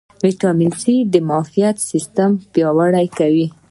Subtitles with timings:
[0.25, 3.47] ویټامین سي د معافیت سیستم پیاوړی کوي